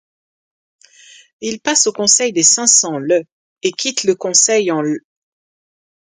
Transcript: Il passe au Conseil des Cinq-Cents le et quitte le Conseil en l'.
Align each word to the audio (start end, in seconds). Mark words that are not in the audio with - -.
Il 1.41 1.59
passe 1.61 1.85
au 1.85 1.93
Conseil 1.93 2.33
des 2.33 2.41
Cinq-Cents 2.41 2.97
le 2.97 3.21
et 3.61 3.71
quitte 3.71 4.03
le 4.03 4.15
Conseil 4.15 4.71
en 4.71 4.81
l'. 4.81 4.97